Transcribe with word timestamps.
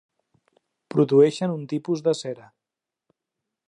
Produeixen 0.93 1.55
un 1.59 1.69
tipus 1.75 2.05
de 2.09 2.17
cera. 2.25 2.51